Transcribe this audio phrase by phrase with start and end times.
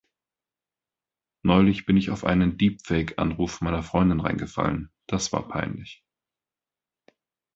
[1.43, 6.03] Neulich bin ich auf einen Deepfake-Anruf meiner Freundin reingefallen, das war peinlich!